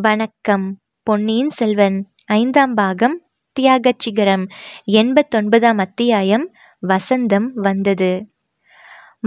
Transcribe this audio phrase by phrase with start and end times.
[0.00, 0.78] வணக்கம்.
[1.02, 3.22] பொன்னியின் செல்வன் ஐந்தாம் பாகம்
[3.56, 4.44] தியாகச் சிகரம்
[4.92, 8.10] எண்பத்தொன்பதாம் அத்தியாயம் வசந்தம் வந்தது.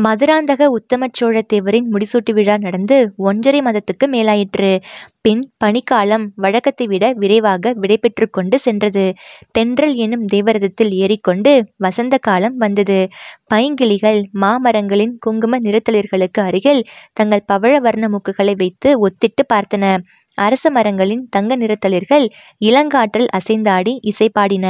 [0.02, 4.82] மதுராந்தக உத்தமச்சோழ தேவரின் முடிசூட்டு விழா நடந்து ஒன்றரை மாதத்துக்கு மேலாயிற்று.
[5.22, 9.14] பின் பனிக்காலம் வழக்கத்தை விட விரைவாக விடைபெற்று கொண்டு சென்றது.
[9.52, 13.08] தென்றல் எனும் தேவரதத்தில் ஏறிக்கொண்டு வசந்த காலம் வந்தது.
[13.54, 16.84] பைங்கிளிகள் மாமரங்களின் குங்கும நிறத்தளிர்களுக்கு அருகில்
[17.14, 19.98] தங்கள் பவழ வர்ண மூக்குகளை வைத்து ஒத்திட்டு பார்த்தன.
[20.42, 22.26] அரச மரங்களின் தங்க நிறத்தளிர்கள்
[22.62, 24.66] இளங்காற்றில் அசைந்தாடி இசை பாடின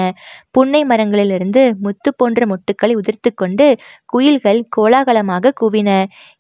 [0.52, 3.68] புன்னை மரங்களிலிருந்து முத்து போன்ற மொட்டுக்களை உதிர்த்து கொண்டு
[4.06, 5.90] குயில்கள் கோலாகலமாக கூவின.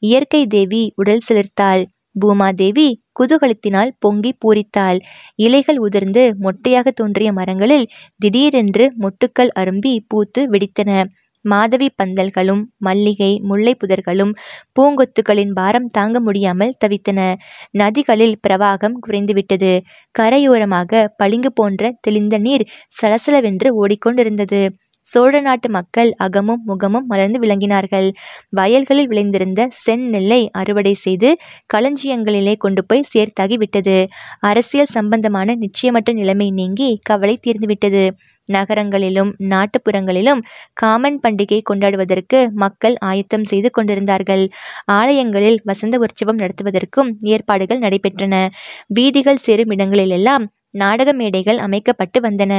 [0.03, 1.84] இயற்கை தேவி உடல் சிலிர்த்தாள்.
[2.16, 2.88] பூமாதேவி
[3.20, 4.98] குதூகலத்தினால் பொங்கி பூரித்தாள்.
[5.39, 7.86] இலைகள் உதிர்ந்து மொட்டையாக தோன்றிய மரங்களில்
[8.20, 10.89] திடீரென்று மொட்டுக்கள் அரும்பி பூத்து வெடித்தன.
[11.45, 14.34] மாதவி பந்தல்களும் மல்லிகை முல்லை புதர்களும்
[14.76, 17.20] பூங்கொத்துகளின் பாரம் தாங்க முடியாமல் தவித்தன.
[17.72, 19.72] நதிகளில் பிரவாகம் குறைந்துவிட்டது.
[20.16, 22.66] கரையோரமாக பளிங்கு போன்ற தெளிந்த நீர்
[23.02, 24.61] சலசலவென்று ஓடிக்கொண்டிருந்தது.
[25.05, 28.07] சோழ நாட்டு மக்கள் அகமும் முகமும் மலர்ந்து விளங்கினார்கள்.
[28.49, 31.30] வயல்களில் விளைந்திருந்த செந்நெல்லை அறுவடை செய்து
[31.73, 33.97] களஞ்சியங்களிலே கொண்டு போய் சேர்த்தாகி விட்டது.
[34.41, 38.03] அரசியல் சம்பந்தமான நிச்சயமற்ற நிலைமை நீங்கி கவலை தீர்ந்துவிட்டது
[38.47, 40.39] நகரங்களிலும் நாட்டுப்புறங்களிலும்
[40.73, 44.43] காமன் பண்டிகை கொண்டாடுவதற்கு மக்கள் ஆயத்தம் செய்து கொண்டிருந்தார்கள்.
[44.91, 48.36] ஆலயங்களில் வசந்த உற்சவம் நடத்துவதற்கும் ஏற்பாடுகள் நடைபெற்றன.
[48.88, 52.53] வீதிகள் சேரும் இடங்களிலெல்லாம் நாடக மேடைகள் அமைக்கப்பட்டு வந்தன.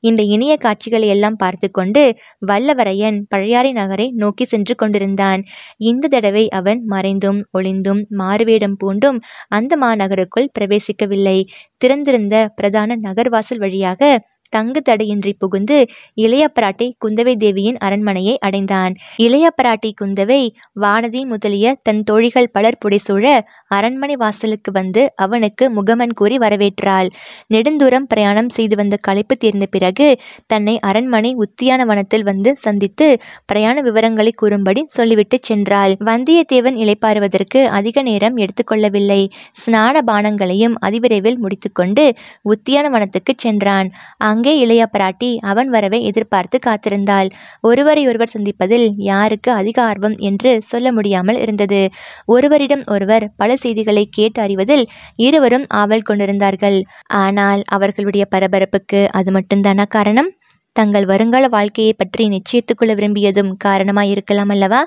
[0.00, 2.02] இந்த இனிய காட்சிகளை எல்லாம் பார்த்து கொண்டு
[2.46, 5.42] வல்லவரையன் பழையாறை நகரை நோக்கி சென்று கொண்டிருந்தான்.
[5.76, 11.38] இந்த தடவை அவன் மறைந்தும் ஒளிந்தும் மாறுவேடம் பூண்டும் அந்த மாநகருக்குள் பிரவேசிக்கவில்லை.
[11.76, 14.02] திறந்திருந்த பிரதான நகர்வாசல் வழியாக
[14.48, 15.78] தங்கு தடையின்றி புகுந்து
[16.14, 18.94] இளைய பிராட்டி குந்தவை தேவியின் அரண்மனையை அடைந்தான்.
[19.16, 20.40] இளைய பிராட்டி குந்தவை
[20.80, 23.24] வானதி முதலிய தன் தோழிகள் பலர் புடைசூழ
[23.68, 27.08] அரண்மனை வாசலுக்கு வந்து அவனுக்கு முகமன் கூறி வரவேற்றாள்.
[27.54, 30.08] நெடுந்தூரம் பிரயாணம் செய்து வந்த களைப்பு தீர்ந்த பிறகு
[30.46, 33.08] தன்னை அரண்மனை உத்தியான வனத்தில் வந்து சந்தித்து
[33.46, 35.94] பிரயாண விவரங்களை கூறும்படி சொல்லிவிட்டு சென்றாள்.
[36.04, 39.20] வந்தியத்தேவன் இளைப்பாறுவதற்கு அதிக நேரம் எடுத்துக்கொள்ளவில்லை.
[39.60, 42.04] ஸ்நான பானங்களையும் அதிவிரைவில் முடித்துக்கொண்டு
[42.44, 43.90] உத்தியான வனத்துக்கு சென்றான்.
[44.38, 47.28] அங்கே இளைய பிராட்டி அவன் வரவை எதிர்பார்த்து காத்திருந்தாள்.
[47.60, 51.80] ஒருவரையொருவர் சந்திப்பதில் யாருக்கு அதிக ஆர்வம் என்று சொல்ல முடியாமல் இருந்தது.
[52.26, 54.84] ஒருவரிடம் ஒருவர் பல செய்திகளை கேட்டு அறிவதில்
[55.18, 56.78] இருவரும் ஆவல் கொண்டிருந்தார்கள்.
[57.18, 60.30] ஆனால் அவர்களுடைய பரபரப்புக்கு அது மட்டும்தானா காரணம்?
[60.76, 64.80] தங்கள் வருங்கால வாழ்க்கையை பற்றி நிச்சயித்துக் கொள்ள விரும்பியதும் காரணமாயிருக்கலாம் அல்லவா?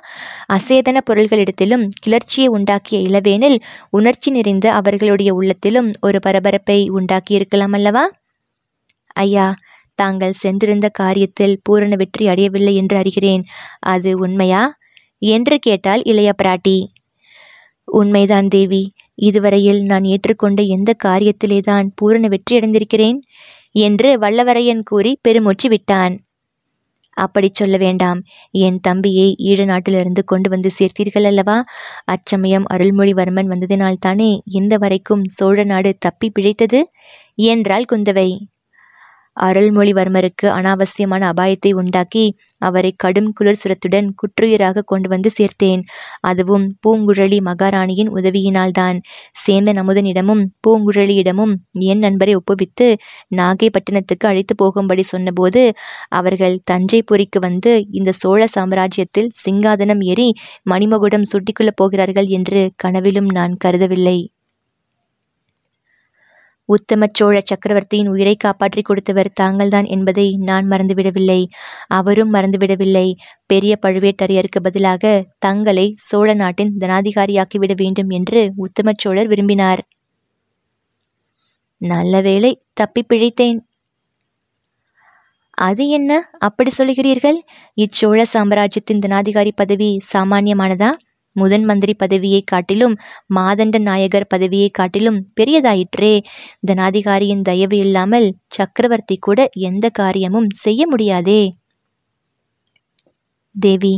[0.54, 3.58] அசேதன பொருள்களிடத்திலும் கிளர்ச்சியை உண்டாக்கிய இளவேனில்
[3.90, 8.06] உணர்ச்சி நிறைந்த அவர்களுடைய உள்ளத்திலும் ஒரு பரபரப்பை உண்டாக்கியிருக்கலாம் அல்லவா?
[9.14, 9.56] ஐயா
[9.96, 13.44] தாங்கள் சென்றிருந்த காரியத்தில் பூரண வெற்றி அடையவில்லை என்று அறிகிறேன்.
[13.80, 14.78] அது உண்மையா?
[15.18, 16.86] என்று கேட்டால் இளைய பிராட்டி.
[17.86, 18.94] உண்மைதான் தேவி.
[19.16, 23.20] இதுவரையில் நான் ஏற்றுக்கொண்ட எந்த காரியத்திலேதான் பூரண வெற்றி அடைந்திருக்கிறேன்?
[23.72, 26.20] என்று வல்லவரையன் கூறி பெருமூச்சு விட்டான்.
[27.14, 28.24] அப்படி சொல்ல வேண்டாம்.
[28.52, 31.66] என் தம்பியை ஈழ நாட்டிலிருந்து கொண்டு வந்து சேர்த்தீர்கள் அல்லவா?
[32.04, 36.90] அச்சமயம் அருள்மொழிவர்மன் வந்ததினால்தானே இந்த வரைக்கும் சோழ நாடு தப்பி பிழைத்தது?
[37.36, 38.30] என்றாள் குந்தவை.
[39.42, 42.26] அருள்மொழிவர்மருக்கு அனாவசியமான அபாயத்தை உண்டாக்கி
[42.62, 45.82] அவரை கடும் குளிர் சுரத்துடன் குற்றுயிராக கொண்டு வந்து சேர்த்தேன்.
[46.22, 48.98] அதுவும் பூங்குழலி மகாராணியின் உதவியினால்தான்.
[49.44, 51.54] சேந்தன் அமுதனிடமும் பூங்குழலியிடமும்
[51.90, 52.88] என் நண்பரை ஒப்புவித்து
[53.36, 55.64] நாகைப்பட்டினத்துக்கு அழைத்து போகும்படி சொன்னபோது
[56.12, 60.30] அவர்கள் தஞ்சைபுரிக்கு வந்து இந்த சோழ சாம்ராஜ்யத்தில் சிங்காதனம் ஏறி
[60.70, 64.18] மணிமகுடம் சுட்டிக்கொள்ளப் போகிறார்கள் என்று கனவிலும் நான் கருதவில்லை.
[66.70, 71.46] உத்தம சோழ சக்கரவர்த்தியின் உயிரை காப்பாற்றி கொடுத்தவர் தாங்கள்தான் என்பதை நான் மறந்துவிடவில்லை.
[71.88, 73.08] அவரும் மறந்துவிடவில்லை.
[73.46, 75.04] பெரிய பழுவேட்டரையருக்கு பதிலாக
[75.40, 79.82] தங்களை சோழ நாட்டின் தனாதிகாரியாக்கிவிட வேண்டும் என்று உத்தம சோழர் விரும்பினார்.
[81.82, 83.60] நல்ல வேளை தப்பி பிழைத்தேன்.
[85.58, 86.12] அது என்ன?
[86.40, 87.40] அப்படி சொல்கிறீர்கள்
[87.78, 90.90] இச்சோழ சாம்ராஜ்யத்தின் தனாதிகாரி பதவி சாமானியமானதா?
[91.36, 92.96] முதன் மந்திரி பதவியை காட்டிலும்
[93.36, 96.14] மாதண்ட நாயகர் பதவியை காட்டிலும் பெரியதாயிற்றே.
[96.68, 101.42] தனாதிகாரியின் தயவு இல்லாமல் சக்கரவர்த்தி கூட எந்த காரியமும் செய்ய முடியாதே.
[103.56, 103.94] தேவி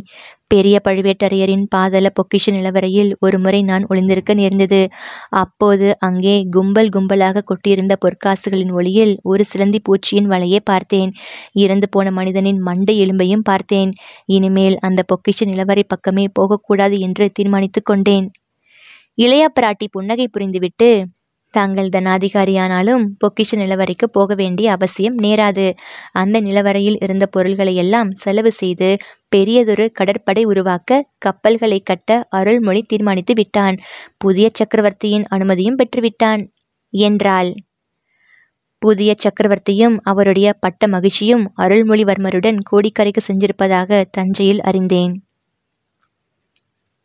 [0.53, 4.81] பெரிய பழுவேட்டரையரின் பாதல பொக்கிஷ நிலவரையில் ஒரு முறை நான் ஒளிந்திருக்க நேர்ந்தது.
[5.29, 11.11] அப்போது அங்கே கும்பல் கும்பலாக கொட்டியிருந்த பொற்காசுகளின் ஒளியில் ஒரு சிலந்தி பூச்சியின் வலையை பார்த்தேன்.
[11.53, 13.91] இறந்து போன மனிதனின் மண்டை எலும்பையும் பார்த்தேன்.
[14.27, 18.27] இனிமேல் அந்த பொக்கிஷ நிலவரை பக்கமே போகக்கூடாது என்று தீர்மானித்து கொண்டேன்.
[19.17, 20.88] இளையா பிராட்டி புன்னகை புரிந்துவிட்டு
[21.53, 25.65] தாங்கள் தனாதிகாரியானாலும் பொக்கிஷ நிலவரைக்கு போக வேண்டிய அவசியம் நேராது.
[26.11, 28.89] அந்த நிலவரையில் இருந்த பொருள்களை எல்லாம் செலவு செய்து
[29.29, 33.77] பெரியதொரு கடற்படை உருவாக்க கப்பல்களை கட்ட அருள்மொழி தீர்மானித்து விட்டான்.
[34.17, 36.44] புதிய சக்கரவர்த்தியின் அனுமதியும் பெற்றுவிட்டான்.
[36.94, 37.51] என்றாள்.
[38.81, 45.13] புதிய சக்கரவர்த்தியும் அவருடைய பட்ட மகிழ்ச்சியும் அருள்மொழிவர்மருடன் கோடிக்கரைக்கு சென்றிருப்பதாக தஞ்சையில் அறிந்தேன்.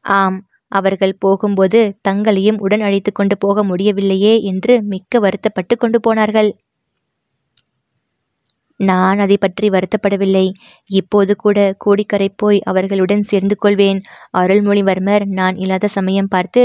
[0.05, 0.48] ஆம்.
[0.73, 6.51] அவர்கள் போகும்போது தங்களையும் உடன் அழைத்து கொண்டு போக முடியவில்லையே என்று மிக்க வருத்தப்பட்டு கொண்டு போனார்கள்.
[8.81, 10.45] நான் அதை பற்றி வருத்தப்படவில்லை.
[10.91, 14.01] இப்போது கூட கோடிக்கரை போய் அவர்களுடன் சேர்ந்து கொள்வேன்.
[14.39, 16.63] அருள்மொழிவர்மர் நான் இல்லாத சமயம் பார்த்து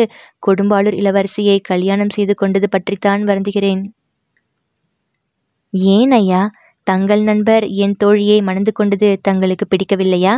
[0.47, 3.81] கொடும்பாளூர் இளவரசியை கல்யாணம் செய்து கொண்டது பற்றித்தான் வருந்துகிறேன்.
[5.95, 6.51] ஏன் ஐயா?
[6.87, 10.33] தங்கள் நண்பர் என் தோழியை மணந்து கொண்டது தங்களுக்கு பிடிக்கவில்லையா?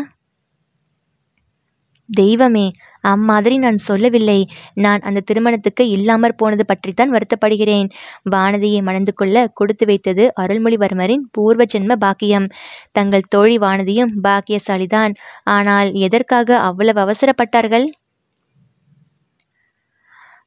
[2.10, 2.72] தெய்வமே
[3.02, 4.38] அம்மாதிரி நான் சொல்லவில்லை.
[4.74, 7.90] நான் அந்த திருமணத்துக்கு இல்லாமற் போனது பற்றித்தான் வருத்தப்படுகிறேன்.
[8.31, 12.48] வானதியை மணந்து கொள்ள கொடுத்து வைத்தது அருள்மொழிவர்மரின் பூர்வ ஜென்ம பாக்கியம்.
[12.92, 15.13] தங்கள் தோழி வானதியும் பாக்கியசாலிதான்.
[15.44, 17.88] ஆனால் எதற்காக அவ்வளவு அவசரப்பட்டார்கள்?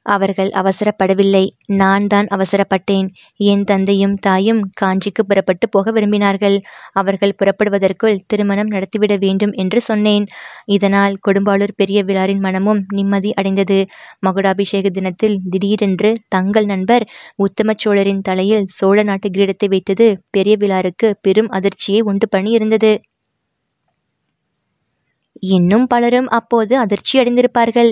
[0.06, 1.42] அவர்கள் அவசரப்படவில்லை.
[1.66, 3.08] நான் தான் அவசரப்பட்டேன்.
[3.36, 6.56] என் தந்தையும் தாயும் காஞ்சிக்கு புறப்பட்டு போக விரும்பினார்கள்.
[6.92, 10.26] அவர்கள் புறப்படுவதற்குள் திருமணம் நடத்திவிட வேண்டும் என்று சொன்னேன்.
[10.68, 13.78] இதனால் கொடும்பாளூர் பெரிய விழாரின் மனமும் நிம்மதி அடைந்தது.
[14.26, 17.06] மகுடாபிஷேக தினத்தில் திடீரென்று தங்கள் நண்பர்
[17.38, 22.92] உத்தமச்சோழரின் தலையில் சோழ நாட்டு கிரீடத்தை வைத்தது பெரிய விழாருக்கு பெரும் அதிர்ச்சியை உண்டு பண்ணி இருந்தது.
[25.52, 27.90] இன்னும் பலரும் அப்போது அதிர்ச்சி அடைந்திருப்பார்கள்.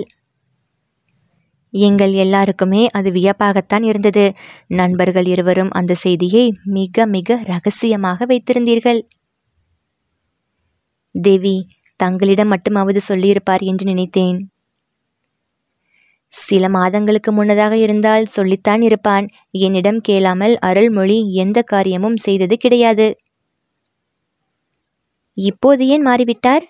[1.79, 4.25] எங்கள் எல்லாருக்குமே அது வியப்பாகத்தான் இருந்தது.
[4.67, 8.99] நண்பர்கள் இருவரும் அந்த செய்தியை மிக மிக ரகசியமாக வைத்திருந்தீர்கள்.
[11.15, 11.55] தேவி
[11.99, 14.39] தங்களிடம் மட்டுமாவது சொல்லியிருப்பார் என்று நினைத்தேன்.
[16.33, 19.25] சில மாதங்களுக்கு முன்னதாக இருந்தால் சொல்லித்தான் இருப்பான்.
[19.51, 23.07] என்னிடம் கேளாமல் அருள்மொழி எந்த காரியமும் செய்தது கிடையாது.
[25.37, 26.65] இப்போது ஏன் மாறிவிட்டார்?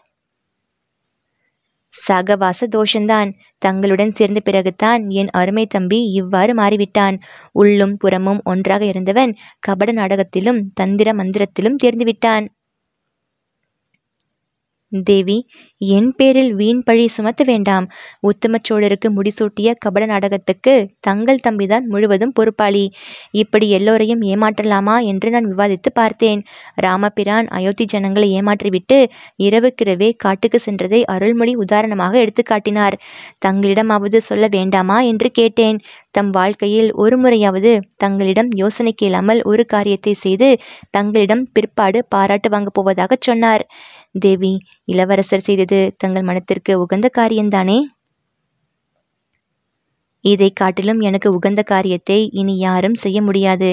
[1.91, 3.29] சகவாச தோஷந்தான்.
[3.61, 7.17] தங்களுடன் சேர்ந்த பிறகுதான் என் அருமை தம்பி இவ்வாறு மாறிவிட்டான்.
[7.51, 12.47] உள்ளும் புறமும் ஒன்றாக இருந்தவன் கபட நாடகத்திலும் தந்திர மந்திரத்திலும் தேர்ந்துவிட்டான்
[14.91, 15.35] தேவி
[15.81, 17.85] என் பேரில் வீண் பழி சுமத்த வேண்டாம்.
[18.19, 22.85] உத்தம சோழருக்கு முடிசூட்டிய கபட நாடகத்துக்கு தங்கள் தம்பிதான் முழுவதும் பொறுப்பாளி.
[23.31, 26.41] இப்படி எல்லோரையும் ஏமாற்றலாமா என்று நான் விவாதித்து பார்த்தேன்.
[26.75, 28.99] ராமபிரான் அயோத்தி ஜனங்களை ஏமாற்றிவிட்டு
[29.43, 32.97] இரவுக்கிரவே காட்டுக்கு சென்றதை அருள்மொழி உதாரணமாக எடுத்துக்காட்டினார்
[33.45, 35.79] தங்களிடமாவது சொல்ல வேண்டாமா என்று கேட்டேன்.
[36.11, 40.49] தம் வாழ்க்கையில் ஒரு முறையாவது தங்களிடம் யோசனை கேளாமல் ஒரு காரியத்தை செய்து
[40.89, 43.63] தங்களிடம் பிற்பாடு பாராட்டு வாங்கப் போவதாகச் சொன்னார்.
[44.17, 44.53] தேவி
[44.85, 47.79] இளவரசர் செய்தது தங்கள் மனத்திற்கு உகந்த காரியம்தானே
[50.23, 53.69] இதை காட்டிலும் எனக்கு உகந்த காரியத்தை இனி யாரும் செய்ய முடியாது.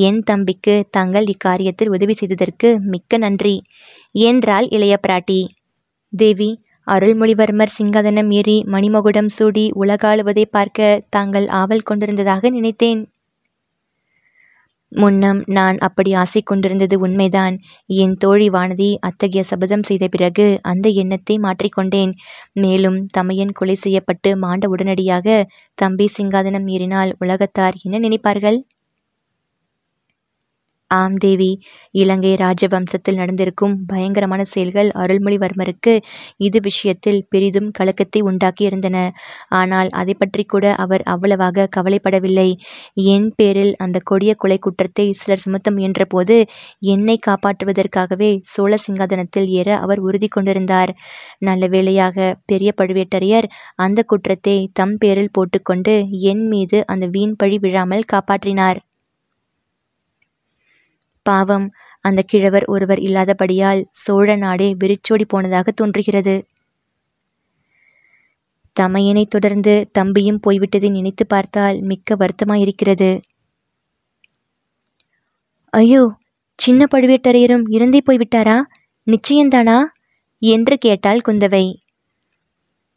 [0.00, 3.56] என் தம்பிக்கு தாங்கள் இக்காரியத்தில் உதவி செய்ததற்கு மிக்க நன்றி.
[4.14, 5.40] என்றாள் இளைய பிராட்டி.
[6.12, 6.50] தேவி
[6.86, 13.02] அருள்மொழிவர்மர் சிங்காதனம் ஏறி மணிமகுடம் சூடி உலகாளுவதை பார்க்க தாங்கள் ஆவல் கொண்டிருந்ததாக நினைத்தேன்.
[14.92, 17.54] முன்னம் நான் அப்படி ஆசை கொண்டிருந்தது உண்மைதான்.
[17.96, 22.12] என் தோழி வானதி அத்தகைய சபதம் செய்த பிறகு அந்த எண்ணத்தை மாற்றிக்கொண்டேன்.
[22.56, 25.26] மேலும் தமையன் கொலை செய்யப்பட்டு மாண்ட உடனடியாக
[25.78, 28.60] தம்பி சிங்காதனம் ஏறினால் உலகத்தார் என்ன நினைப்பார்கள்?
[30.90, 31.48] ஆம் தேவி.
[31.94, 35.92] இலங்கை ராஜவம்சத்தில் நடந்திருக்கும் பயங்கரமான செயல்கள் அருள்மொழிவர்மருக்கு
[36.38, 38.96] இது விஷயத்தில் பெரிதும் கலக்கத்தை உண்டாக்கியிருந்தன.
[39.50, 42.48] ஆனால் அதை பற்றி கூட அவர் அவ்வளவாக கவலைப்படவில்லை.
[43.12, 46.38] என் பேரில் அந்த கொடிய கொலை குற்றத்தை சிலர் சுமத்த முயன்றபோது
[46.88, 50.92] என்னை காப்பாற்றுவதற்காகவே சோழ சிங்காதனத்தில் ஏற அவர் உறுதி கொண்டிருந்தார்.
[51.40, 52.16] நல்ல வேளையாக
[52.46, 55.96] பெரிய பழுவேட்டரையர் அந்த குற்றத்தை தம் பேரில் போட்டுக்கொண்டு
[56.32, 58.78] என் மீது அந்த வீண் பழி விழாமல் காப்பாற்றினார்.
[61.22, 61.66] பாவம்
[62.00, 66.34] அந்த கிழவர் ஒருவர் இல்லாதபடியால் சோழ நாடே வெறிச்சோடி போனதாக தோன்றுகிறது.
[68.76, 73.10] தமையனை தொடர்ந்து தம்பியும் போய்விட்டதை நினைத்து பார்த்தால் மிக்க வருத்தமாயிருக்கிறது.
[75.72, 76.02] ஐயோ
[76.58, 78.56] சின்ன பழுவேட்டரையரும் இறந்தே போய்விட்டாரா?
[79.06, 79.78] நிச்சயந்தானா?
[80.42, 81.64] என்று கேட்டாள் குந்தவை.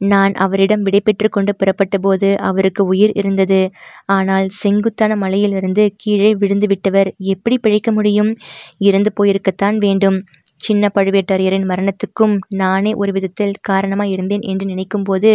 [0.07, 3.59] நான் அவரிடம் விடைபெற்று கொண்டு புறப்பட்டபோது அவருக்கு உயிர் இருந்தது.
[4.05, 8.31] ஆனால் செங்குத்தான மலையிலிருந்து கீழே விழுந்து விட்டவர் எப்படி பிழைக்க முடியும்?
[8.77, 10.17] இறந்து போயிருக்கத்தான் வேண்டும்.
[10.55, 15.31] சின்ன பழுவேட்டரையரின் மரணத்துக்கும் நானே ஒரு விதத்தில் காரணமாய் இருந்தேன் என்று நினைக்கும்போது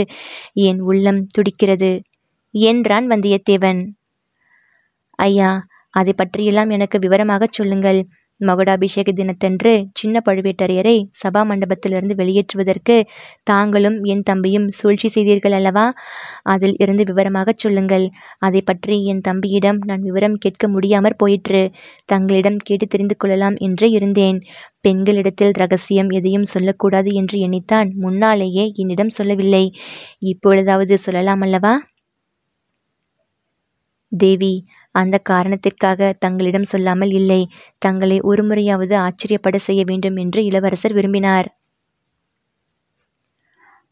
[0.53, 1.91] என் உள்ளம் துடிக்கிறது.
[2.55, 3.81] என்றான் வந்தியத்தேவன்.
[5.19, 5.51] ஐயா
[5.91, 8.01] அதை பற்றியெல்லாம் எனக்கு விவரமாகச் சொல்லுங்கள்.
[8.41, 12.97] மகுடாபிஷேக தினத்தன்று சின்ன பழுவேட்டரையரை சபா மண்டபத்திலிருந்து வெளியேற்றுவதற்கு
[13.43, 15.87] தாங்களும் என் தம்பியும் சூழ்ச்சி செய்தீர்கள் அல்லவா?
[16.43, 18.07] அதில் இருந்து விவரமாகச் சொல்லுங்கள்.
[18.39, 21.63] அதை பற்றி என் தம்பியிடம் நான் விவரம் கேட்க முடியாமற் போயிற்று.
[22.05, 24.41] தங்களிடம் கேட்டு தெரிந்து கொள்ளலாம் என்று இருந்தேன்.
[24.83, 29.65] பெண்களிடத்தில் ரகசியம் எதையும் சொல்லக்கூடாது என்று எண்ணித்தான் முன்னாலேயே என்னிடம் சொல்லவில்லை.
[30.27, 31.75] இப்பொழுதாவது சொல்லலாம் அல்லவா?
[34.13, 34.55] தேவி
[34.99, 37.41] அந்த காரணத்திற்காக தங்களிடம் சொல்லாமல் இல்லை
[37.79, 41.49] தங்களை ஒருமுறையாவது ஆச்சரியப்பட செய்ய வேண்டும் என்று இளவரசர் விரும்பினார்.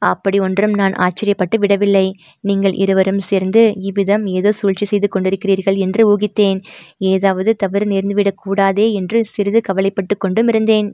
[0.03, 2.05] அப்படி ஒன்றும் நான் ஆச்சரியப்பட்டு விடவில்லை.
[2.41, 6.61] நீங்கள் இருவரும் சேர்ந்து இவ்விதம் ஏதோ சூழ்ச்சி செய்து கொண்டிருக்கிறீர்கள் என்று ஊகித்தேன்.
[7.07, 10.91] ஏதாவது தவறு நேர்ந்துவிடக் கூடாதே என்று சிறிது கவலைப்பட்டு கொண்டும் இருந்தேன்.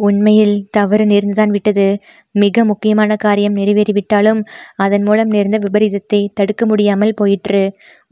[0.00, 1.86] உண்மையில் தவறு நேர்ந்துதான் விட்டது.
[2.34, 4.40] மிக முக்கியமான காரியம் நிறைவேறிவிட்டாலும்
[4.76, 7.62] அதன் மூலம் நேர்ந்த விபரீதத்தை தடுக்க முடியாமல் போயிற்று.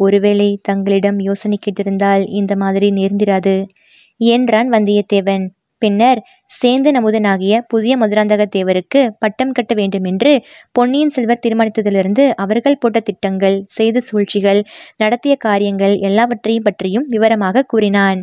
[0.01, 3.57] ஒருவேளை தங்களிடம் யோசனை கேட்டிருந்தால் இந்த மாதிரி நேர்ந்திராது.
[4.21, 5.47] என்றான் வந்தியத்தேவன்.
[5.83, 10.33] பின்னர் சேந்தன் அமுதனாகிய புதிய மதுராந்தக தேவருக்கு பட்டம் கட்ட வேண்டுமென்று
[10.73, 14.61] பொன்னியின் செல்வர் தீர்மானித்ததிலிருந்து அவர்கள் போட்ட திட்டங்கள் செய்த சூழ்ச்சிகள்
[14.97, 18.21] நடத்திய காரியங்கள் எல்லாவற்றையும் பற்றியும் விவரமாக கூறினான்.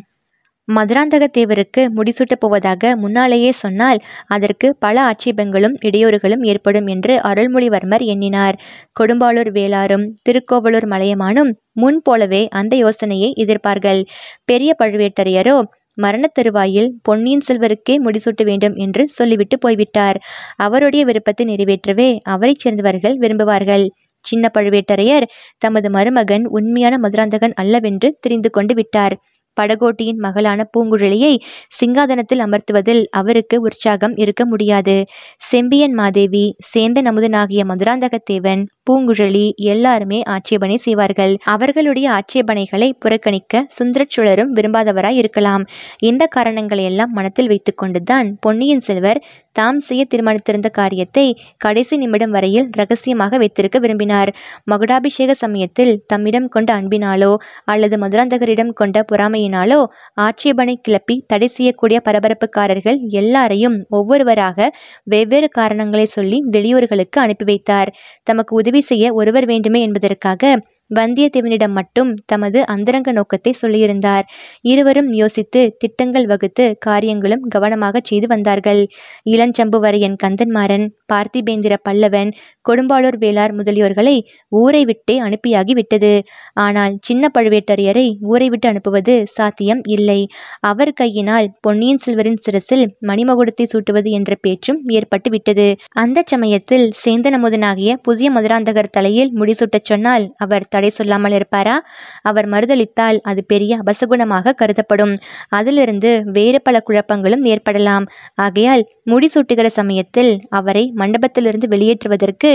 [0.67, 8.55] மதுராந்தக தேவருக்கு முடிசூட்டப் போவதாக முன்னாலேயே சொன்னால் அதற்கு பல ஆட்சேபங்களும் இடையூறுகளும் ஏற்படும் என்று அருள்மொழிவர்மர் எண்ணினார்.
[9.00, 14.01] கொடும்பாளூர் வேளாரும் திருக்கோவலூர் மலையமானும் முன் போலவே அந்த யோசனையை எதிர்ப்பார்கள்.
[14.45, 15.57] பெரிய பழுவேட்டரையரோ
[15.98, 20.17] மரணத் தருவாயில் பொன்னியின் செல்வருக்கே முடிசூட்ட வேண்டும் என்று சொல்லிவிட்டு போய்விட்டார்.
[20.57, 23.86] அவருடைய விருப்பத்தை நிறைவேற்றவே அவரைச் சேர்ந்தவர்கள் விரும்புவார்கள்.
[24.25, 25.25] சின்ன பழுவேட்டரையர்
[25.57, 29.15] தமது மருமகன் உண்மையான மதுராந்தகன் அல்லவென்று தெரிந்து கொண்டு விட்டார்.
[29.62, 31.33] படகோட்டியின் மகளான பூங்குழலியை
[31.79, 34.97] சிங்காதனத்தில் அமர்த்துவதில் அவருக்கு உற்சாகம் இருக்க முடியாது.
[35.41, 41.33] செம்பியன் மாதேவி சேந்தன் அமுதனாகிய மதுராந்தகத்தேவன் பூங்குழலி எல்லாருமே ஆட்சேபனை செய்வார்கள்.
[41.53, 45.63] அவர்களுடைய ஆட்சேபனைகளை புறக்கணிக்க சுந்தரச்சுழரும் விரும்பாதவராய் இருக்கலாம்.
[46.09, 51.25] இந்த காரணங்களை எல்லாம் மனத்தில் வைத்துக்கொண்டுதான் பொன்னியின் செல்வர் தாம் செய்ய தீர்மானித்திருந்த காரியத்தை
[51.57, 54.29] கடைசி நிமிடம் வரையில் ரகசியமாக வைத்திருக்க விரும்பினார்.
[54.71, 57.31] மகுடாபிஷேக சமயத்தில் தம்மிடம் கொண்ட அன்பினாலோ
[57.65, 59.79] அல்லது மதுராந்தகரிடம் கொண்ட பொறாமையினாலோ
[60.25, 64.69] ஆட்சேபனை கிளப்பி தடை செய்யக்கூடிய பரபரப்புக்காரர்கள் எல்லாரையும் ஒவ்வொருவராக
[65.13, 67.91] வெவ்வேறு காரணங்களை சொல்லி வெளியூர்களுக்கு அனுப்பி வைத்தார்.
[68.23, 70.60] தமக்கு உதவி செய்ய ஒருவர் வேண்டுமே என்பதற்காக
[70.91, 74.25] வந்தியத்தேவனிடம் மட்டும் தமது அந்தரங்க நோக்கத்தை சொல்லியிருந்தார்.
[74.61, 78.81] இருவரும் யோசித்து திட்டங்கள் வகுத்து காரியங்களும் கவனமாக செய்து வந்தார்கள்.
[79.25, 82.29] இளஞ்சம்புவரையன் கந்தன்மாறன் பார்த்திபேந்திர பல்லவன்
[82.65, 84.15] கொடும்பாளூர் வேளார் முதலியோர்களை
[84.55, 86.13] ஊரை விட்டே அனுப்பியாகி விட்டது.
[86.57, 90.19] ஆனால் சின்ன பழுவேட்டரையரை ஊரை விட்டு அனுப்புவது சாத்தியம் இல்லை.
[90.61, 95.67] அவர் கையினால் பொன்னியின் செல்வரின் சிரசில் மணிமகுடத்தை சூட்டுவது என்ற பேச்சும் ஏற்பட்டு விட்டது.
[95.95, 101.75] அந்த சமயத்தில் சேந்தனமுதனாகிய புதிய மதுராந்தகர் தலையில் முடிசூட்டச் சொன்னால் அவர் தடை சொல்லாமல் இருப்பாரா?
[102.24, 105.13] அவர் மறுதளித்தால் அது பெரிய அபசகுணமாக கருதப்படும்.
[105.60, 108.08] அதிலிருந்து வேறு பல குழப்பங்களும் ஏற்படலாம்.
[108.46, 112.50] ஆகையால் முடிசூட்டுகிற சமயத்தில் அவரை மண்டபத்திலிருந்து வெளியேற்றுவதற்கு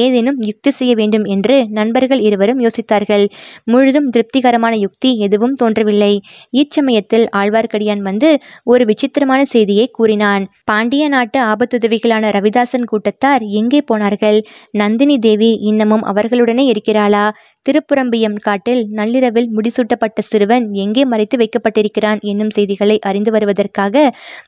[0.00, 3.24] ஏதேனும் யுக்தி செய்ய வேண்டும் என்று நண்பர்கள் இருவரும் யோசித்தார்கள்.
[3.64, 6.12] முழுதும் திருப்திகரமான யுக்தி எதுவும் தோன்றவில்லை.
[6.60, 8.30] இச்சமயத்தில் ஆழ்வார்க்கடியான் வந்து
[8.64, 10.44] ஒரு விசித்திரமான செய்தியை கூறினான்.
[10.64, 14.38] பாண்டிய நாட்டு ஆபத்துதவிகளான ரவிதாசன் கூட்டத்தார் எங்கே போனார்கள்?
[14.74, 17.24] நந்தினி தேவி இன்னமும் அவர்களுடனே இருக்கிறாளா?
[17.66, 23.94] திருப்புறம்பியம் காட்டில் நள்ளிரவில் முடிசூட்டப்பட்ட சிறுவன் எங்கே மறைத்து வைக்கப்பட்டிருக்கிறான் என்னும் செய்திகளை அறிந்து வருவதற்காக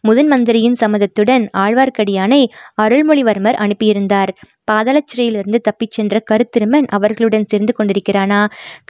[0.02, 2.42] முதன் மந்திரியின் சம்மதத்துடன் ஆழ்வார்க்கடியானை
[2.82, 4.32] அருள்மொழிவர்மர் அனுப்பியிருந்தார்.
[4.68, 8.40] பாதாள சிறையிலிருந்து தப்பிச் சென்ற கருத்திருமன் அவர்களுடன் சேர்ந்து கொண்டிருக்கிறானா?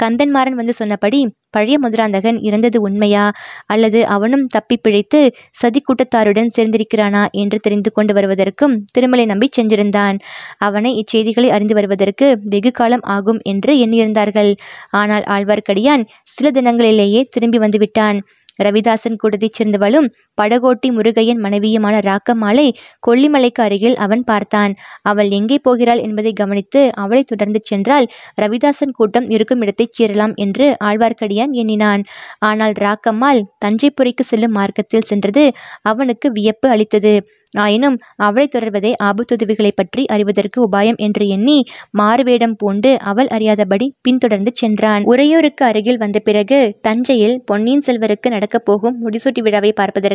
[0.03, 3.25] கந்தன்மாறன் வந்து சொன்னபடி பழைய மதுராந்தகன் இறந்தது உண்மையா?
[3.67, 7.31] அல்லது அவனும் தப்பி பிழைத்து சதி கூட்டத்தாருடன் சேர்ந்திருக்கிறானா?
[7.33, 10.19] என்று தெரிந்து கொண்டு வருவதற்கும் திருமலை நம்பி சென்றிருந்தான்.
[10.59, 14.53] அவனை இச்செய்திகளை அறிந்து வருவதற்கு வெகு காலம் ஆகும் என்று எண்ணியிருந்தார்கள்.
[14.91, 18.21] ஆனால் ஆழ்வார்க்கடியான் சில தினங்களிலேயே திரும்பி வந்துவிட்டான்.
[18.63, 20.09] ரவிதாசன் கூட்டத்தைச் சேர்ந்தவளும்
[20.39, 22.67] படகோட்டி முருகையன் மனைவியுமான ராக்கம்மாளை
[23.07, 24.73] கொல்லிமலைக்கு அருகில் அவன் பார்த்தான்.
[25.03, 28.07] அவள் எங்கே போகிறாள் என்பதை கவனித்து அவளை தொடர்ந்து சென்றால்
[28.39, 32.05] ரவிதாசன் கூட்டம் இருக்கும் இடத்தைச் சேரலாம் என்று ஆழ்வார்க்கடியான் எண்ணினான்.
[32.41, 35.45] ஆனால் ராக்கம்மாள் தஞ்சைப்புரைக்கு செல்லும் மார்க்கத்தில் சென்றது
[35.83, 37.15] அவனுக்கு வியப்பு அளித்தது.
[37.59, 41.57] ஆயினும் அவளை தொடர்வதே ஆபத்துதவிகளை பற்றி அறிவதற்கு உபாயம் என்று எண்ணி
[41.91, 45.03] மாறுவேடம் பூண்டு அவள் அறியாதபடி பின்தொடர்ந்து சென்றான்.
[45.05, 49.73] உறையூருக்கு அருகில் வந்த பிறகு தஞ்சையில் பொன்னியின் செல்வருக்கு நடக்கப் போகும் முடிசூட்டி விழாவை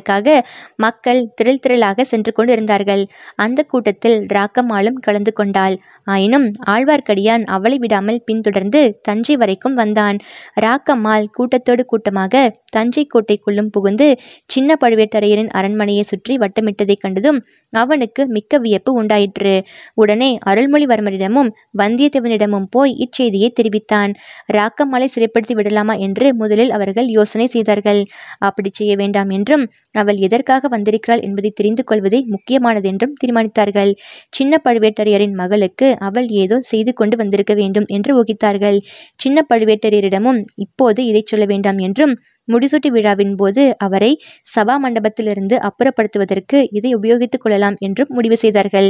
[0.09, 0.43] பார்ப்பதற்காக
[0.75, 3.03] மக்கள் திரள் திரளாக சென்று கொண்டிருந்தார்கள்.
[3.35, 5.75] அந்த கூட்டத்தில் ராக்கம்மாளும் கலந்து கொண்டாள்.
[6.07, 10.17] ஆயினும் ஆழ்வார்க்கடியான் அவளை விடாமல் பின்தொடர்ந்து தஞ்சை வரைக்கும் வந்தான்.
[10.61, 14.07] ராக்கம்மாள் கூட்டத்தோடு கூட்டமாக தஞ்சை கோட்டைக்குள்ளும் புகுந்து
[14.45, 17.39] சின்ன பழுவேட்டரையரின் அரண்மனையை சுற்றி வட்டமிட்டதைக் கண்டதும்
[17.73, 19.53] அவனுக்கு மிக்க வியப்பு உண்டாயிற்று.
[19.93, 24.11] உடனே அருள்மொழிவர்மரிடமும் வந்தியத்தேவனிடமும் போய் இச்செய்தியை தெரிவித்தான்.
[24.53, 28.01] ராக்கம்மாளை சிறைப்படுத்தி விடலாமா என்று முதலில் அவர்கள் யோசனை செய்தார்கள்.
[28.47, 29.65] அப்படி செய்ய வேண்டாம் என்றும்
[29.97, 33.91] அவள் எதற்காக வந்திருக்கிறாள் என்பதை தெரிந்து கொள்வதே முக்கியமானதென்றும் தீர்மானித்தார்கள்.
[34.33, 38.79] சின்ன பழுவேட்டரையரின் மகளுக்கு அவள் ஏதோ செய்து கொண்டு வந்திருக்க வேண்டும் என்று ஊகித்தார்கள்.
[39.19, 42.15] சின்ன பழுவேட்டரையரிடமும் இப்போது இதை சொல்ல வேண்டாம் என்றும்
[42.47, 44.11] முடிசூட்டு விழாவின் போது அவரை
[44.55, 48.89] சபா மண்டபத்திலிருந்து அப்புறப்படுத்துவதற்கு இதை உபயோகித்துக் கொள்ளலாம் என்றும் முடிவு செய்தார்கள்.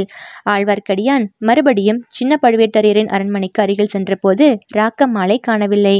[0.50, 4.46] ஆழ்வார்க்கடியான் மறுபடியும் சின்ன பழுவேட்டரையரின் அரண்மனைக்கு அருகில் சென்றபோது
[4.76, 5.96] ராக்கம்மாளை காணவில்லை.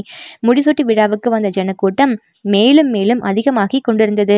[0.46, 4.36] முடிசூட்டு விழாவுக்கு வந்த ஜனக்கூட்டம் மேலும் மேலும் அதிகமாகிக் கொண்டிருந்தது.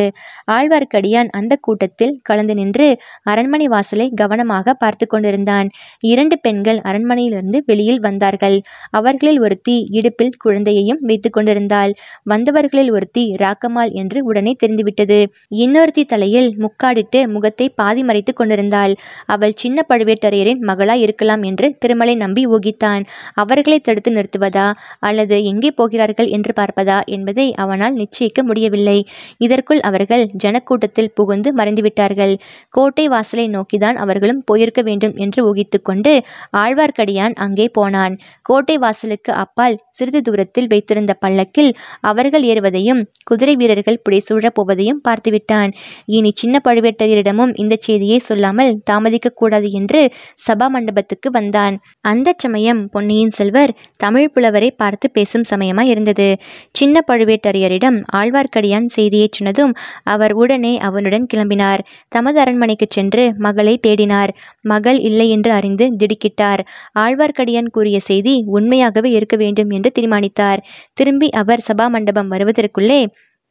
[0.51, 2.87] ஆழ்வார்க்கடியான் அந்த கூட்டத்தில் கலந்து நின்று
[3.23, 5.69] அரண்மனை வாசலை கவனமாக பார்த்து கொண்டிருந்தான்.
[6.05, 8.57] இரண்டு பெண்கள் அரண்மனையிலிருந்து வெளியில் வந்தார்கள்.
[8.91, 11.93] அவர்களில் ஒருத்தி இடுப்பில் குழந்தையையும் வைத்துக் கொண்டிருந்தாள்.
[12.25, 15.17] வந்தவர்களில் ஒரு ஒருத்தி ராக்கம்மாள் என்று உடனே தெரிந்துவிட்டது.
[15.57, 18.93] இன்னொருத்தி தலையில் முக்காடிட்டு முகத்தை பாதி மறைத்துக் கொண்டிருந்தாள்.
[19.27, 23.03] அவள் சின்ன பழுவேட்டரையரின் மகளாய் இருக்கலாம் என்று திருமலை நம்பி ஊகித்தான்.
[23.35, 24.67] அவர்களை தடுத்து நிறுத்துவதா?
[25.01, 26.99] அல்லது எங்கே போகிறார்கள் என்று பார்ப்பதா?
[27.17, 28.99] என்பதை அவனால் நிச்சயிக்க முடியவில்லை.
[29.39, 32.35] இதற்குள் அவர்கள் ஜனக்கூட்டத்தில் புகுந்து மறைந்துவிட்டார்கள்.
[32.71, 36.15] கோட்டை வாசலை நோக்கிதான் அவர்களும் போயிருக்க வேண்டும் என்று ஊகித்துக் கொண்டு
[36.57, 38.17] ஆழ்வார்க்கடியான் அங்கே போனான்.
[38.43, 41.73] கோட்டை வாசலுக்கு அப்பால் சிறிது தூரத்தில் வைத்திருந்த பல்லக்கில்
[42.11, 45.71] அவர்கள் ஏறுவதையும் குதிரை வீரர்கள் புடைசூழப் போவதையும் பார்த்துவிட்டான்.
[46.11, 50.01] இனி சின்ன பழுவேட்டரையரிடமும் இந்த செய்தியை சொல்லாமல் தாமதிக்க கூடாது என்று
[50.47, 51.75] சபா மண்டபத்துக்கு வந்தான்.
[52.05, 56.29] அந்த சமயம் பொன்னியின் செல்வர் தமிழ் புலவரை பார்த்து பேசும் சமயமாய் இருந்தது.
[56.73, 59.73] சின்ன பழுவேட்டரையரிடம் ஆழ்வார்க்கடியான் செய்தியை சொன்னதும்
[60.07, 61.83] அவர் உடனே அவனுடன் கிளம்பினார்.
[62.09, 64.33] தமது அரண்மனைக்கு சென்று மகளை தேடினார்.
[64.65, 66.63] மகள் இல்லை என்று அறிந்து திடுக்கிட்டார்.
[66.99, 70.61] ஆழ்வார்க்கடியான் கூறிய செய்தி உண்மையாகவே இருக்க வேண்டும் என்று தீர்மானித்தார்.
[70.95, 73.01] திரும்பி அவர் சபா மண்டபம் வருவதற்குள்ளே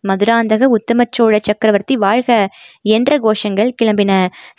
[0.03, 2.29] மதுராந்தக உத்தமச்சோழ சக்கரவர்த்தி வாழ்க
[2.89, 4.11] என்ற கோஷங்கள் கிளம்பின.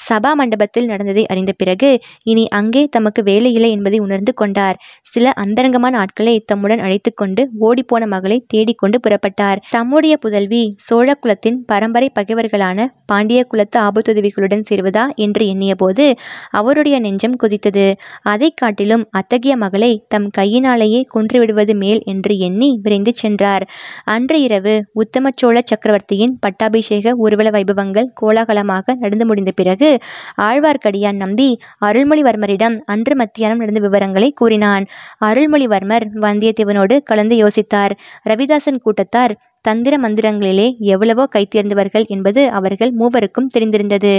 [0.08, 1.90] சபா மண்டபத்தில் நடந்ததை அறிந்த பிறகு
[2.24, 4.78] இனி அங்கே தமக்கு வேலையில்லை என்பதை உணர்ந்து கொண்டார்.
[5.02, 9.62] சில அந்தரங்கமான ஆட்களை தம்முடன் அழைத்து கொண்டு ஓடிப்போன மகளை தேடிக்கொண்டு புறப்பட்டார்.
[9.70, 16.04] தம்முடைய புதல்வி சோழ குலத்தின் பரம்பரை பகைவர்களான பாண்டிய குலத்து ஆபத்துதவிகளுடன் சேர்வதா என்று எண்ணிய போது
[16.50, 17.86] அவருடைய நெஞ்சம் கொதித்தது.
[18.22, 23.64] அதை காட்டிலும் அத்தகைய மகளை தம் கையினாலேயே கொன்றுவிடுவது மேல் என்று எண்ணி விரைந்து சென்றார்.
[24.04, 29.98] அன்று இரவு உத்தம சோழ சக்கரவர்த்தியின் பட்டாபிஷேக ஊர்வல வைபவங்கள் கோலாகலமாக நடந்து முடிந்த பிறகு
[30.38, 34.84] ஆழ்வார்க்கடியான் நம்பி அருள்மொழிவர்மரிடம் அன்று மத்தியானம் நடந்த விவரங்களை கூறினான்.
[35.24, 37.94] அருள்மொழிவர்மர் வந்தியத்தேவனோடு கலந்து யோசித்தார்.
[38.28, 44.12] ரவிதாசன் கூட்டத்தார் தந்திர மந்திரங்களிலே எவ்வளவோ கைத்தேர்ந்தவர்கள் என்பது அவர்கள் மூவருக்கும் தெரிந்திருந்தது.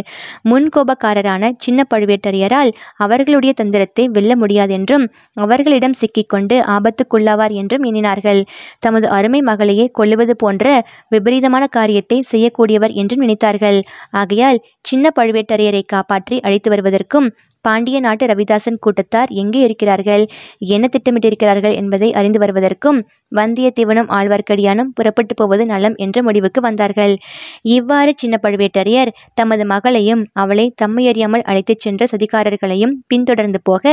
[0.52, 5.06] முன்கோபக்காரரான சின்ன பழுவேட்டரையரால் அவர்களுடைய தந்திரத்தை வெல்ல முடியாதென்றும்
[5.38, 8.42] அவர்களிடம் சிக்கிக்கொண்டு ஆபத்துக்குள்ளாவார் என்றும் எண்ணினார்கள்.
[8.80, 10.66] தமது அருமை மகளையே கொள்ளுவது போன்ற
[11.12, 13.80] விபரீதமான காரியத்தை செய்யக்கூடியவர் என்றும் நினைத்தார்கள்.
[14.14, 17.30] ஆகையால் சின்ன பழுவேட்டரையரை காப்பாற்றி அழைத்து வருவதற்கும்
[17.66, 20.24] பாண்டிய நாட்டு ரவிதாசன் கூட்டத்தார் எங்கே இருக்கிறார்கள்
[20.68, 23.00] என்ன திட்டமிட்டிருக்கிறார்கள் என்பதை அறிந்து வருவதற்கும்
[23.32, 27.14] வந்தியத்தேவனும் ஆழ்வார்க்கடியானும் புறப்பட்டு போவது நலம் என்ற முடிவுக்கு வந்தார்கள்.
[27.76, 33.86] இவ்வாறு சின்ன பழுவேட்டரையர் தமது மகளையும் அவளை தம்மையறியாமல் அழைத்துச் சென்ற சதிகாரர்களையும் பின்தொடர்ந்து போக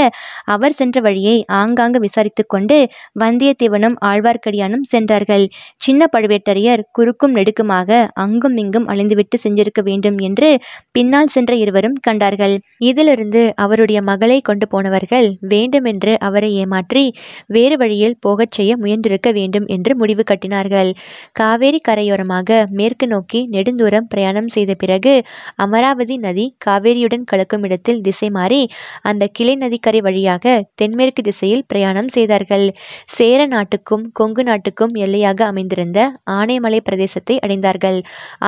[0.46, 2.78] அவர் சென்ற வழியை ஆங்காங்கு விசாரித்து கொண்டு
[3.20, 5.44] வந்தியத்தேவனும் ஆழ்வார்க்கடியானும் சென்றார்கள்.
[5.76, 7.90] சின்ன பழுவேட்டரையர் குறுக்கும் நெடுக்குமாக
[8.24, 10.48] அங்கும் இங்கும் அழிந்துவிட்டு சென்றிருக்க வேண்டும் என்று
[10.90, 12.54] பின்னால் சென்ற இருவரும் கண்டார்கள்.
[12.84, 17.04] இதிலிருந்து அவருடைய மகளை கொண்டு போனவர்கள் வேண்டுமென்று அவரை ஏமாற்றி
[17.46, 20.90] வேறு வழியில் போகச் செய்ய முயன்றிருக்க வேண்டும் என்று முடிவு கட்டினார்கள்.
[21.34, 25.12] காவேரி கரையோரமாக மேற்கு நோக்கி நெடுந்தூரம் பிரயாணம் செய்த பிறகு
[25.56, 28.60] அமராவதி நதி காவேரியுடன் கலக்கும் இடத்தில் திசை மாறி
[29.02, 32.66] அந்த கிளை நதிக்கரை வழியாக தென்மேற்கு திசையில் பிரயாணம் செய்தார்கள்.
[33.08, 35.98] சேர நாட்டுக்கும் கொங்கு நாட்டுக்கும் எல்லையாக அமைந்திருந்த
[36.30, 37.98] ஆனைமலை பிரதேசத்தை அடைந்தார்கள்.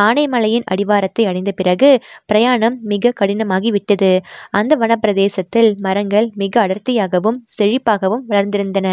[0.06, 1.90] ஆனைமலையின் அடிவாரத்தை அடைந்த பிறகு
[2.26, 4.12] பிரயாணம் மிக கடினமாகி விட்டது
[4.50, 8.88] அந்த வனப்பிரதேசத்தில் மரங்கள் மிக அடர்த்தியாகவும் செழிப்பாகவும் வளர்ந்திருந்தன.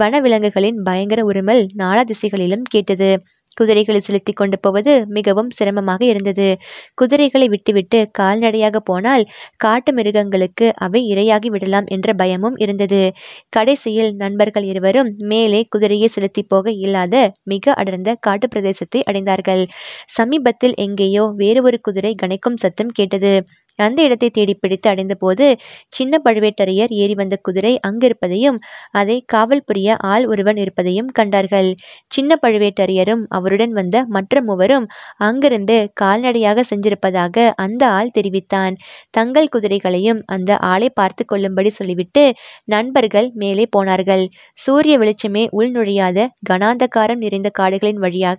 [0.00, 3.10] வனவிலங்குகளின் பயங்கர உருமல் நாலா திசைகளிலும் கேட்டது.
[3.56, 6.48] குதிரைகளை செலுத்தி கொண்டு போவது மிகவும் சிரமமாக இருந்தது.
[6.94, 9.24] குதிரைகளை விட்டுவிட்டு கால்நடையாக போனால்
[9.56, 13.02] காட்டு மிருகங்களுக்கு அவை இரையாகி விடலாம் என்ற பயமும் இருந்தது.
[13.48, 19.64] கடைசியில் நண்பர்கள் இருவரும் மேலே குதிரையை செலுத்தி போக இல்லாத மிக அடர்ந்த காட்டு பிரதேசத்தை அடைந்தார்கள்.
[20.10, 23.34] சமீபத்தில் எங்கேயோ வேறு ஒரு குதிரை கனைக்கும் சத்தம் கேட்டது.
[23.80, 25.46] அந்த இடத்தை தேடி பிடித்து அடைந்தபோது
[25.88, 28.58] சின்ன பழுவேட்டரையர் ஏறி வந்த குதிரை அங்கிருப்பதையும்
[28.92, 31.70] அதை காவல் புரிய ஆள் ஒருவன் இருப்பதையும் கண்டார்கள்.
[32.08, 34.86] சின்ன பழுவேட்டரையரும் அவருடன் வந்த மற்ற மூவரும்
[35.20, 38.74] அங்கிருந்து கால்நடையாக சென்றிருப்பதாக அந்த ஆள் தெரிவித்தான்.
[39.10, 42.24] தங்கள் குதிரைகளையும் அந்த ஆளை பார்த்து கொள்ளும்படி சொல்லிவிட்டு
[42.68, 44.24] நண்பர்கள் மேலே போனார்கள்.
[44.56, 46.18] சூரிய வெளிச்சமே உள்நுழையாத
[46.50, 48.38] கனாந்தகாரம் நிறைந்த காடுகளின் வழியாக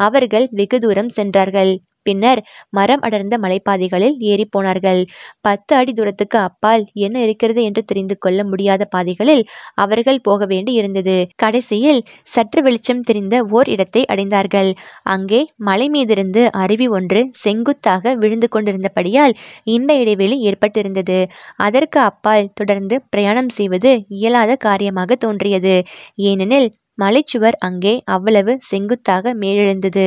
[0.00, 1.72] அவர்கள் வெகு தூரம் சென்றார்கள்.
[2.06, 2.40] பின்னர்
[2.70, 5.00] மரம் அடர்ந்த மலைப்பாதைகளில் ஏறி போனார்கள்
[5.40, 9.44] பத்து அடி தூரத்துக்கு அப்பால் என்ன இருக்கிறது என்று தெரிந்து கொள்ள முடியாத பாதைகளில்
[9.76, 11.16] அவர்கள் போக வேண்டி இருந்தது.
[11.36, 14.70] கடைசியில் சற்று வெளிச்சம் தெரிந்த ஓர் இடத்தை அடைந்தார்கள்.
[15.06, 19.34] அங்கே மலை மீதிருந்து அருவி ஒன்று செங்குத்தாக விழுந்து கொண்டிருந்தபடியால்
[19.68, 21.18] இந்த இடைவெளி ஏற்பட்டிருந்தது.
[21.58, 25.74] அதற்கு அப்பால் தொடர்ந்து பிரயாணம் செய்வது இயலாத காரியமாக தோன்றியது.
[26.24, 30.06] ஏனெனில் மலைச்சுவர் அங்கே அவ்வளவு செங்குத்தாக மேலெழுந்தது.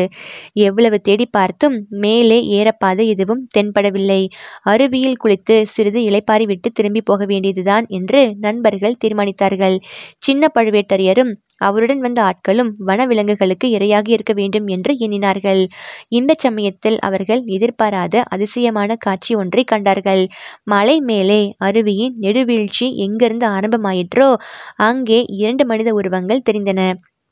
[0.61, 4.21] எவ்வளவு தேடி பார்த்தும் மேலே ஏறப்பாதை எதுவும் தென்படவில்லை.
[4.63, 9.77] அருவியில் குளித்து சிறிது இளைப்பாரி விட்டு திரும்பி போக வேண்டியதுதான் என்று நண்பர்கள் தீர்மானித்தார்கள்.
[10.19, 15.61] சின்ன பழுவேட்டரையரும் அவருடன் வந்த ஆட்களும் வனவிலங்குகளுக்கு இரையாகி இருக்க வேண்டும் என்று எண்ணினார்கள்.
[16.09, 20.23] இந்த சமயத்தில் அவர்கள் எதிர்பாராத அதிசயமான காட்சி ஒன்றை கண்டார்கள்.
[20.65, 24.29] மலை மேலே அருவியின் நெடுவீழ்ச்சி எங்கிருந்து ஆரம்பமாயிற்றோ
[24.81, 26.81] அங்கே இரண்டு மனித உருவங்கள் தெரிந்தன.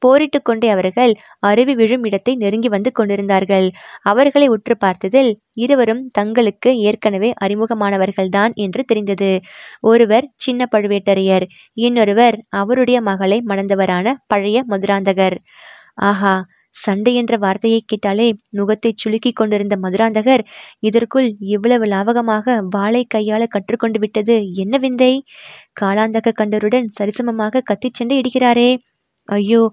[0.02, 3.68] போரிட்டு கொண்டே அவர்கள் அருவி விழும் இடத்தை நெருங்கி வந்து கொண்டிருந்தார்கள்.
[4.04, 9.32] அவர்களை உற்று பார்த்ததில் இருவரும் தங்களுக்கு ஏற்கனவே அறிமுகமானவர்கள்தான் என்று தெரிந்தது.
[9.84, 15.38] ஒருவர் சின்ன பழுவேட்டரையர் இன்னொருவர் அவருடைய மகளை மணந்தவரான பழைய மதுராந்தகர்.
[16.02, 16.36] ஆஹா
[16.76, 20.44] சண்டை என்ற வார்த்தையை கேட்டாலே முகத்தை சுளுக்கி கொண்டிருந்த மதுராந்தகர்
[20.80, 25.14] இதற்குள் இவ்வளவு லாவகமாக வாளை கையாள கற்றுக்கொண்டு விட்டது என்ன விந்தை?
[25.82, 28.70] காலாந்தக கண்டருடன் சரிசமமாக கத்திச் சண்டை இடுகிறாரே
[29.30, 29.64] ஐயோ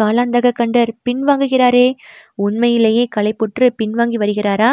[0.00, 1.86] காலாந்தக கண்டர் பின்வாங்குகிறாரே?
[2.36, 4.70] உண்மையிலேயே களைப்புற்று பின்வாங்கி வருகிறாரா?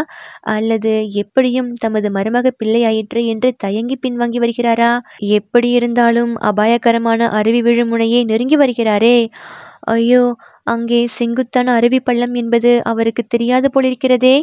[0.56, 4.92] அல்லது எப்படியும் தமது மருமக பிள்ளையாயிற்று என்று தயங்கி பின்வாங்கி வருகிறாரா?
[5.32, 9.18] எப்படி இருந்தாலும் அபாயகரமான அருவி விழுமுனையை நெருங்கி வருகிறாரே.
[9.92, 10.24] ஐயோ
[10.64, 14.36] அங்கே செங்குத்தான அருவி பள்ளம் என்பது அவருக்கு தெரியாது போலிருக்கிறதே.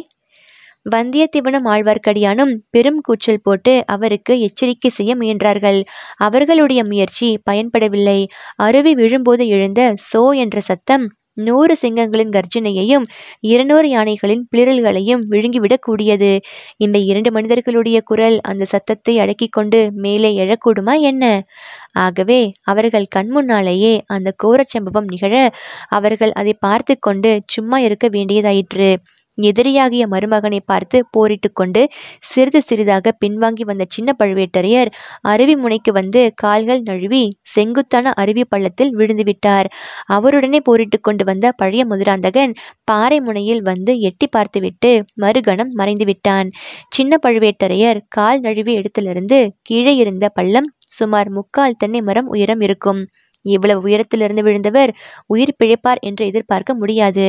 [0.85, 5.79] வந்தியத்தேவனும் ஆழ்வார்க்கடியானும் பெரும் கூச்சல் போட்டு அவருக்கு எச்சரிக்கை செய்ய முயன்றார்கள்.
[6.17, 8.19] அவர்களுடைய முயற்சி பயன்படவில்லை.
[8.55, 11.05] அருவி விழும்போது எழுந்த சோ என்ற சத்தம்
[11.37, 13.05] நூறு சிங்கங்களின் கர்ஜனையையும்
[13.39, 16.31] இருநூறு யானைகளின் பிளிரல்களையும் விழுங்கிவிடக் கூடியது.
[16.77, 21.23] இந்த இரண்டு மனிதர்களுடைய குரல் அந்த சத்தத்தை அடக்கிக் கொண்டு மேலே எழக்கூடுமா என்ன?
[21.97, 25.33] ஆகவே அவர்கள் கண்முன்னாலேயே அந்த கோரச் சம்பவம் நிகழ
[25.89, 28.89] அவர்கள் அதை பார்த்து கொண்டு சும்மா இருக்க வேண்டியதாயிற்று.
[29.41, 31.81] எதிரியாகிய மருமகனை பார்த்து போரிட்டு கொண்டு
[32.19, 39.23] சிறிது சிறிதாக பின்வாங்கி வந்த சின்ன பழுவேட்டரையர் அருவி முனைக்கு வந்து கால்கள் நழுவி செங்குத்தான அருவி பள்ளத்தில் விழுந்து
[39.23, 39.67] விட்டார்.
[40.07, 46.49] அவருடனே போரிட்டு கொண்டு வந்த பழைய முதுராந்தகன் பாறை முனையில் வந்து எட்டி பார்த்துவிட்டு மறுகணம் மறைந்து விட்டான்.
[46.89, 53.01] சின்ன பழுவேட்டரையர் கால் நழுவிய இடத்திலிருந்து கீழே இருந்த பள்ளம் சுமார் முக்கால் தென்னை மரம் உயரம் இருக்கும்.
[53.45, 54.91] இவ்வளவு உயரத்திலிருந்து விழுந்தவர்
[55.27, 57.25] உயிர் பிழைப்பார் என்று எதிர்பார்க்க முடியாது.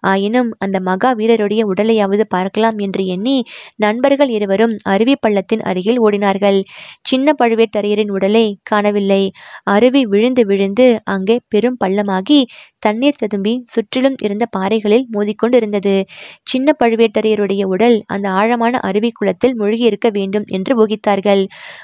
[0.00, 3.36] ஆயினும் அந்த மகா வீரருடைய உடலையாவது பார்க்கலாம் என்று எண்ணி
[3.76, 6.62] நண்பர்கள் இருவரும் அருவி பள்ளத்தின் அருகில் ஓடினார்கள்.
[7.02, 9.22] சின்ன பழுவேட்டரையரின் உடலை காணவில்லை.
[9.62, 12.40] அருவி விழுந்து விழுந்து அங்கே பெரும் பள்ளமாகி
[12.86, 15.94] தண்ணீர் ததும்பி சுற்றிலும் இருந்த பாறைகளில் மோதிக்கொண்டிருந்தது.
[16.42, 21.42] சின்ன பழுவேட்டரையருடைய உடல் அந்த ஆழமான அருவி குளத்தில் மூழ்கி இருக்க வேண்டும் என்று ஊகித்தார்கள்.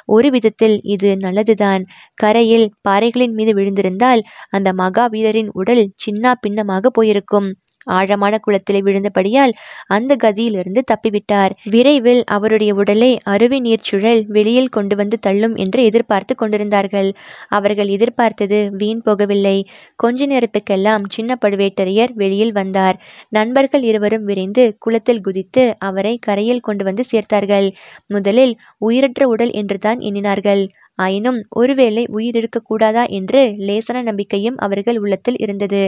[0.09, 1.85] ஒரு விதத்தில் இது நல்லதுதான்.
[2.15, 7.51] கரையில் பாறைகளின் மீது விழுந்திருந்தால் அந்த மகா வீரரின் உடல் சின்னா பின்னமாக போயிருக்கும்.
[7.85, 9.53] ஆழமான குளத்தில் விழுந்தபடியால்
[9.87, 11.51] அந்த கதியிலிருந்து தப்பிவிட்டார்.
[11.65, 17.13] விரைவில் அவருடைய உடலை அருவி நீர்ச்சுழல் வெளியில் கொண்டு வந்து தள்ளும் என்று எதிர்பார்த்து கொண்டிருந்தார்கள்.
[17.49, 19.65] அவர்கள் எதிர்பார்த்தது வீண் போகவில்லை.
[19.97, 22.99] கொஞ்ச நேரத்துக்கெல்லாம் சின்ன பழுவேட்டரையர் வெளியில் வந்தார்.
[23.29, 27.71] நண்பர்கள் இருவரும் விரைந்து குளத்தில் குதித்து அவரை கரையில் கொண்டு வந்து சேர்த்தார்கள்.
[28.07, 30.69] முதலில் உயிரற்ற உடல் என்றுதான் எண்ணினார்கள்.
[31.01, 35.83] ஆயினும் ஒருவேளை உயிர் இருக்கக்கூடாதா என்று லேசான நம்பிக்கையும் அவர்கள் உள்ளத்தில் இருந்தது.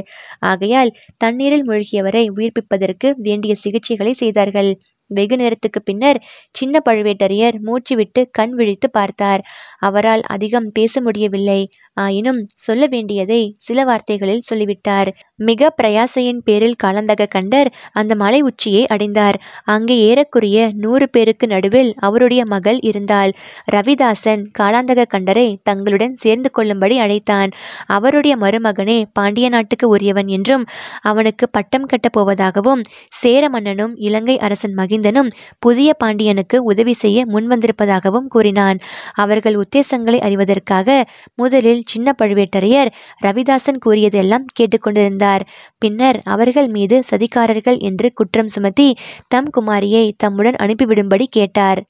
[0.44, 4.70] ஆகையால் தண்ணீரில் மூழ்கியவரை உயிர்ப்பிப்பதற்கு வேண்டிய சிகிச்சைகளை செய்தார்கள்.
[5.10, 6.18] வெகு நேரத்துக்கு பின்னர்
[6.50, 9.42] சின்ன பழுவேட்டரையர் மூச்சுவிட்டு கண் விழித்து பார்த்தார்.
[9.78, 11.60] அவரால் அதிகம் பேச முடியவில்லை.
[11.96, 15.08] ஆயினும் சொல்ல வேண்டியதை சில வார்த்தைகளில் சொல்லிவிட்டார்.
[15.36, 19.36] மிக பிரயாசையின் பேரில் காலந்தக கண்டர் அந்த மலை உச்சியை அடைந்தார்.
[19.64, 23.32] அங்கே ஏறக்குறைய நூறு பேருக்கு நடுவில் அவருடைய மகள் இருந்தாள்.
[23.72, 27.50] ரவிதாசன் காலாந்தக கண்டரை தங்களுடன் சேர்ந்து கொள்ளும்படி அழைத்தான்.
[27.86, 30.64] அவருடைய மருமகனே பாண்டிய நாட்டுக்கு உரியவன் என்றும்
[31.02, 38.78] அவனுக்கு பட்டம் கட்டப் போவதாகவும் சேர மன்னனும் இலங்கை அரசன் மகிந்தனும் புதிய பாண்டியனுக்கு உதவி செய்ய முன்வந்திருப்பதாகவும் கூறினான்.
[39.14, 40.88] அவர்கள் உத்தேசங்களை அறிவதற்காக
[41.34, 42.90] முதலில் சின்ன பழுவேட்டரையர்
[43.24, 45.42] ரவிதாசன் கூறியதெல்லாம் கேட்டுக்கொண்டிருந்தார்.
[45.78, 48.88] பின்னர் அவர்கள் மீது சதிகாரர்கள் என்று குற்றம் சுமத்தி
[49.28, 51.82] தம் குமாரியை தம்முடன் அனுப்பிவிடும்படி கேட்டார்.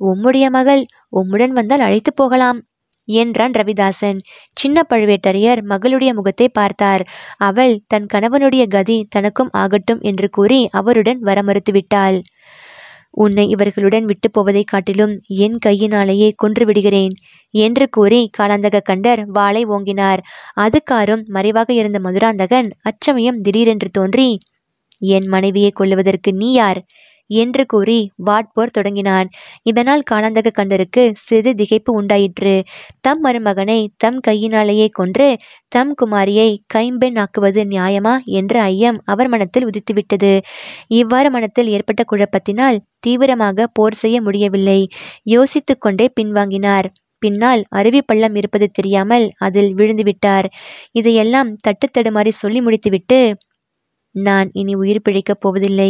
[0.00, 2.58] உம்முடைய மகள் உம்முடன் வந்தால் அழைத்து போகலாம்
[3.08, 4.18] என்றான் ரவிதாசன்.
[4.52, 7.02] சின்ன பழுவேட்டரையர் மகளுடைய முகத்தை பார்த்தார்.
[7.40, 12.18] அவள் தன் கணவனுடைய கதி தனக்கும் ஆகட்டும் என்று கூறி அவருடன் வர மறுத்துவிட்டாள்
[13.16, 17.14] உன்னை இவர்களுடன் விட்டு போவதைக் காட்டிலும் என் கையினாலேயே கொன்று விடுகிறேன்
[17.54, 20.20] என்று கூறி காலாந்தக கண்டர் வாளை ஓங்கினார்.
[20.56, 24.28] அதுக்காரும் மறைவாக இருந்த மதுராந்தகன் அச்சமயம் திடீரென்று தோன்றி
[25.02, 26.80] என் மனைவியை கொல்லுவதற்கு நீ யார்?
[27.28, 29.28] என்று கூறி வாட்போர் தொடங்கினான்.
[29.62, 32.54] இதனால் காலாந்தக கண்டருக்கு சிறிது திகைப்பு உண்டாயிற்று.
[33.00, 35.28] தம் மருமகனை தம் கையினாலேயே கொன்று
[35.68, 40.40] தம் குமாரியை கைம்பெண் ஆக்குவது நியாயமா என்ற ஐயம் அவர் மனத்தில் உதித்துவிட்டது.
[40.86, 44.80] இவ்வாறு மனத்தில் ஏற்பட்ட குழப்பத்தினால் தீவிரமாக போர் செய்ய முடியவில்லை.
[45.22, 46.86] யோசித்துக் கொண்டே பின்வாங்கினார்.
[47.18, 50.46] பின்னால் அருவி பள்ளம் இருப்பது தெரியாமல் அதில் விழுந்துவிட்டார்.
[50.92, 53.20] இதையெல்லாம் தட்டு தடுமாறி சொல்லி முடித்துவிட்டு
[54.22, 55.88] நான் இனி உயிர் பிழைக்கப் போவதில்லை.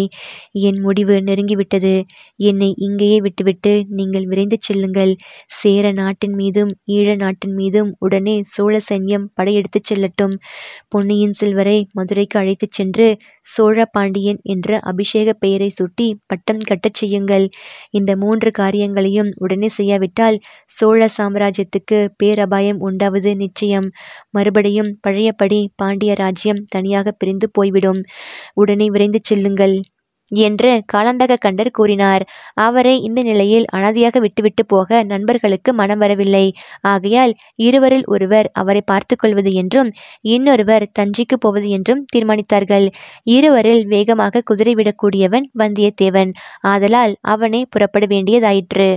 [0.61, 1.93] என் முடிவு நெருங்கிவிட்டது.
[2.41, 5.13] என்னை இங்கேயே விட்டுவிட்டு நீங்கள் விரைந்து செல்லுங்கள்.
[5.55, 10.35] சேர நாட்டின் மீதும் ஈழ நாட்டின் மீதும் உடனே சோழ சைன்யம் படையெடுத்துச் செல்லட்டும்.
[10.89, 13.07] பொன்னியின் செல்வரை மதுரைக்கு அழைத்துச் சென்று
[13.47, 17.47] சோழ பாண்டியன் என்ற அபிஷேக பெயரை சுட்டி பட்டம் கட்டச் செய்யுங்கள்.
[17.91, 20.39] இந்த மூன்று காரியங்களையும் உடனே செய்யாவிட்டால்
[20.75, 23.89] சோழ சாம்ராஜ்யத்துக்கு பேரபாயம் உண்டாவது நிச்சயம்.
[24.31, 28.01] மறுபடியும் பழையபடி பாண்டிய ராஜ்யம் தனியாக பிரிந்து போய்விடும்.
[28.55, 29.77] உடனே விரைந்து செல்லுங்கள்
[30.29, 32.23] என்று காலந்தக கண்டர் கூறினார்.
[32.55, 36.47] அவரை இந்த நிலையில் அனாதையாக விட்டுவிட்டு போக நண்பர்களுக்கு மனம் வரவில்லை.
[36.81, 39.91] ஆகையால் இருவரில் ஒருவர் அவரை பார்த்து கொள்வது என்றும்
[40.29, 42.87] இன்னொருவர் தஞ்சைக்கு போவது என்றும் தீர்மானித்தார்கள்.
[43.23, 46.33] இருவரில் வேகமாக குதிரை விடக்கூடியவன் வந்தியத்தேவன்.
[46.65, 48.91] ஆதலால் அவனே புறப்பட வேண்டியதாயிற்று.